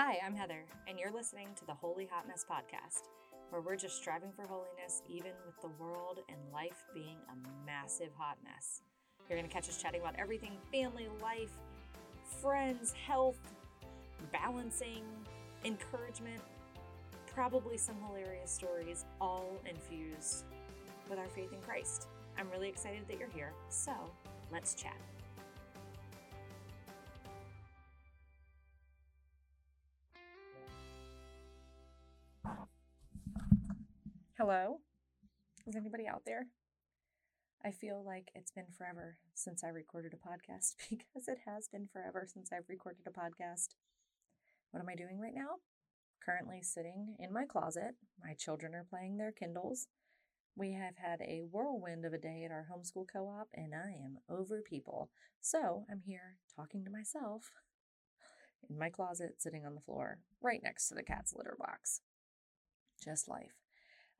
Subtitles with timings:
[0.00, 3.08] Hi, I'm Heather, and you're listening to the Holy Hot Mess podcast,
[3.50, 8.10] where we're just striving for holiness, even with the world and life being a massive
[8.16, 8.82] hot mess.
[9.28, 11.50] You're going to catch us chatting about everything family, life,
[12.40, 13.40] friends, health,
[14.32, 15.02] balancing,
[15.64, 16.42] encouragement,
[17.34, 20.44] probably some hilarious stories, all infused
[21.10, 22.06] with our faith in Christ.
[22.38, 23.94] I'm really excited that you're here, so
[24.52, 24.94] let's chat.
[34.38, 34.76] Hello?
[35.66, 36.46] Is anybody out there?
[37.64, 41.88] I feel like it's been forever since I recorded a podcast because it has been
[41.92, 43.70] forever since I've recorded a podcast.
[44.70, 45.56] What am I doing right now?
[46.24, 47.96] Currently sitting in my closet.
[48.24, 49.88] My children are playing their Kindles.
[50.54, 53.90] We have had a whirlwind of a day at our homeschool co op, and I
[53.90, 55.10] am over people.
[55.40, 57.50] So I'm here talking to myself
[58.70, 62.02] in my closet, sitting on the floor, right next to the cat's litter box.
[63.04, 63.67] Just life.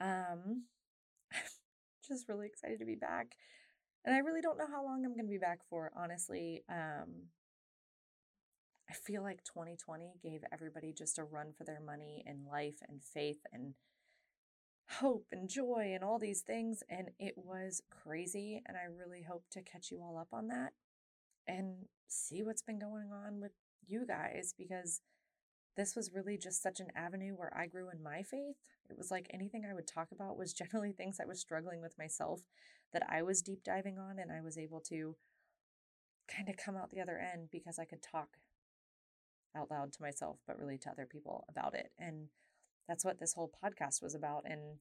[0.00, 0.64] Um,
[2.08, 3.36] just really excited to be back.
[4.04, 6.62] And I really don't know how long I'm going to be back for, honestly.
[6.68, 7.28] Um,
[8.88, 13.02] I feel like 2020 gave everybody just a run for their money in life and
[13.02, 13.74] faith and
[15.00, 16.82] hope and joy and all these things.
[16.90, 18.62] And it was crazy.
[18.66, 20.72] And I really hope to catch you all up on that
[21.46, 23.52] and see what's been going on with
[23.86, 25.00] you guys because
[25.76, 28.56] this was really just such an avenue where I grew in my faith.
[28.88, 31.98] It was like anything I would talk about was generally things I was struggling with
[31.98, 32.42] myself
[32.92, 35.16] that I was deep diving on, and I was able to
[36.28, 38.38] kind of come out the other end because I could talk
[39.56, 41.90] out loud to myself, but really to other people about it.
[41.98, 42.28] And
[42.88, 44.44] that's what this whole podcast was about.
[44.44, 44.78] And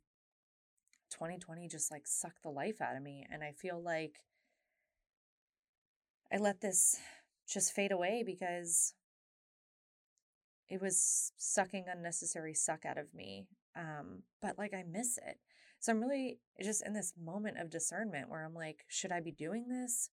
[1.11, 3.25] 2020 just like sucked the life out of me.
[3.31, 4.23] And I feel like
[6.33, 6.97] I let this
[7.47, 8.93] just fade away because
[10.69, 13.47] it was sucking unnecessary suck out of me.
[13.75, 15.37] Um, but like I miss it.
[15.79, 19.31] So I'm really just in this moment of discernment where I'm like, should I be
[19.31, 20.09] doing this?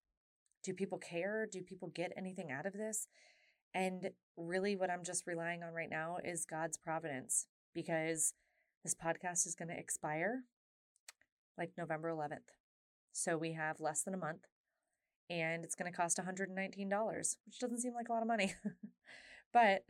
[0.63, 1.47] Do people care?
[1.49, 3.07] Do people get anything out of this?
[3.73, 8.33] And really, what I'm just relying on right now is God's providence because
[8.83, 10.43] this podcast is going to expire
[11.57, 12.51] like November 11th.
[13.13, 14.47] So we have less than a month
[15.29, 18.53] and it's going to cost $119, which doesn't seem like a lot of money.
[19.53, 19.83] but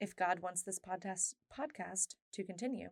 [0.00, 2.90] if God wants this podcast podcast to continue,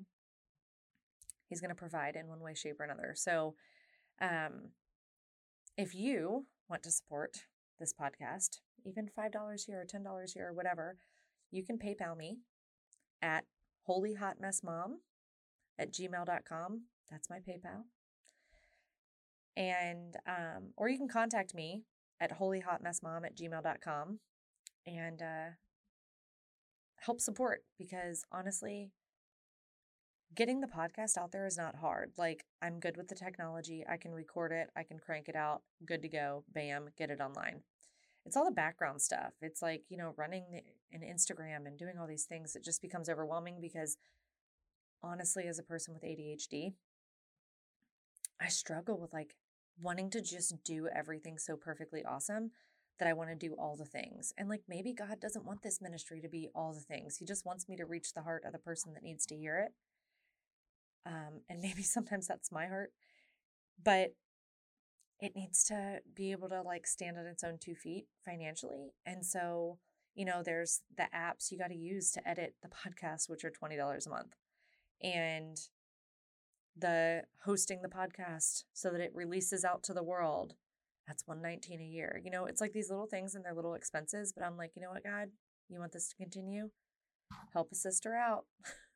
[1.48, 3.12] He's going to provide in one way, shape, or another.
[3.15, 3.54] So,
[4.20, 4.70] um,
[5.76, 7.37] if you want to support
[7.78, 10.97] this podcast, even $5 here or $10 here or whatever,
[11.50, 12.38] you can PayPal me
[13.20, 13.44] at
[13.88, 14.94] holyhotmessmom
[15.78, 16.82] at gmail.com.
[17.10, 17.84] That's my PayPal.
[19.56, 21.84] And, um, or you can contact me
[22.20, 24.19] at holyhotmessmom at gmail.com.
[24.87, 25.50] And, uh,
[27.04, 28.91] help support because honestly,
[30.34, 32.12] getting the podcast out there is not hard.
[32.16, 33.84] Like, I'm good with the technology.
[33.88, 37.20] I can record it, I can crank it out, good to go, bam, get it
[37.20, 37.60] online.
[38.26, 39.34] It's all the background stuff.
[39.43, 40.62] It's like, you know, running
[40.93, 42.56] an Instagram and doing all these things.
[42.56, 43.98] It just becomes overwhelming because
[45.03, 46.72] honestly, as a person with ADHD,
[48.41, 49.37] I struggle with like
[49.81, 52.53] wanting to just do everything so perfectly awesome
[52.99, 54.32] that I want to do all the things.
[54.38, 57.16] And like maybe God doesn't want this ministry to be all the things.
[57.16, 59.59] He just wants me to reach the heart of the person that needs to hear
[59.59, 59.72] it.
[61.06, 62.93] Um, and maybe sometimes that's my heart,
[63.82, 64.15] but
[65.21, 68.93] it needs to be able to like stand on its own two feet financially.
[69.06, 69.78] And so,
[70.15, 73.50] you know, there's the apps you got to use to edit the podcast, which are
[73.50, 74.34] $20 a month.
[75.03, 75.59] And
[76.76, 80.55] the hosting the podcast so that it releases out to the world
[81.06, 82.20] that's 119 a year.
[82.25, 84.82] You know, it's like these little things and they're little expenses, but I'm like, you
[84.82, 85.28] know what, God,
[85.69, 86.70] you want this to continue?
[87.53, 88.47] Help a sister out.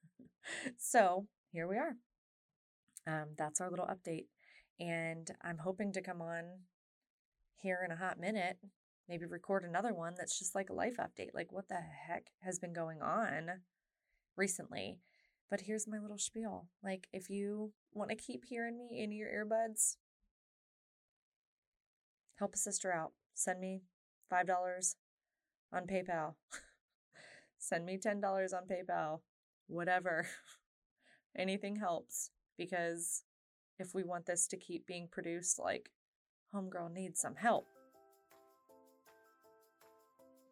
[0.79, 1.97] so here we are.
[3.07, 4.27] Um, that's our little update.
[4.81, 6.45] And I'm hoping to come on
[7.57, 8.59] here in a hot minute,
[9.09, 11.35] maybe record another one that's just like a life update.
[11.35, 13.63] Like, what the heck has been going on
[14.37, 15.01] recently?
[15.51, 16.69] But here's my little spiel.
[16.83, 19.97] Like, if you want to keep hearing me in your earbuds,
[22.39, 23.13] help a sister out.
[23.35, 23.83] Send me
[24.33, 24.95] $5
[25.73, 26.35] on PayPal.
[27.59, 29.21] Send me $10 on PayPal.
[29.67, 30.27] Whatever.
[31.37, 33.23] Anything helps because
[33.79, 35.91] if we want this to keep being produced, like,
[36.55, 37.67] Homegirl needs some help.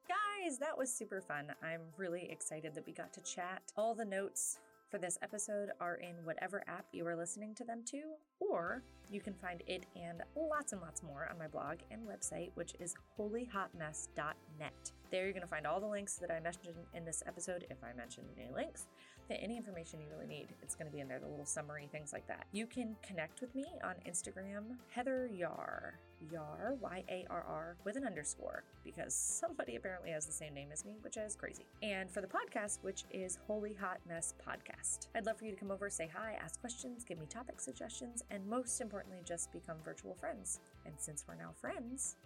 [0.07, 1.47] Guys, that was super fun.
[1.63, 3.63] I'm really excited that we got to chat.
[3.77, 4.59] All the notes
[4.91, 8.03] for this episode are in whatever app you are listening to them to,
[8.41, 12.51] or you can find it and lots and lots more on my blog and website,
[12.55, 14.93] which is holyhotmess.net.
[15.11, 17.79] There you're going to find all the links that I mentioned in this episode, if
[17.83, 18.87] I mentioned any links,
[19.31, 20.49] any information you really need.
[20.63, 22.47] It's going to be in there, the little summary, things like that.
[22.53, 25.93] You can connect with me on Instagram, Heather Yarr.
[26.33, 30.71] Yarr, Y A R R, with an underscore, because somebody apparently has the same name
[30.73, 31.67] as me, which is crazy.
[31.83, 35.09] And for the podcast, which is Holy Hot Mess Podcast.
[35.15, 38.23] I'd love for you to come over, say hi, ask questions, give me topic suggestions,
[38.31, 40.61] and most importantly, just become virtual friends.
[40.85, 42.17] And since we're now friends,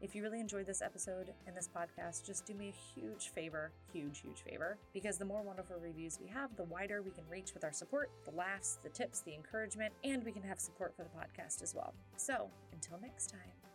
[0.00, 3.72] if you really enjoyed this episode and this podcast, just do me a huge favor,
[3.92, 7.54] huge, huge favor, because the more wonderful reviews we have, the wider we can reach
[7.54, 11.02] with our support, the laughs, the tips, the encouragement, and we can have support for
[11.02, 11.94] the podcast as well.
[12.16, 13.65] So until next time.